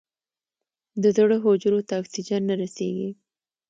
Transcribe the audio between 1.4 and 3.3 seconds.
حجرو ته اکسیجن نه رسېږي.